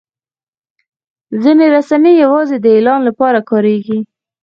ځینې 1.41 1.65
رسنۍ 1.75 2.13
یوازې 2.23 2.57
د 2.59 2.65
اعلان 2.75 2.99
لپاره 3.09 3.39
کارېږي. 3.49 3.99